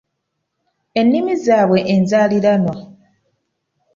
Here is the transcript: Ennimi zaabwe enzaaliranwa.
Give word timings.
Ennimi 0.99 1.33
zaabwe 1.45 1.79
enzaaliranwa. 1.93 2.75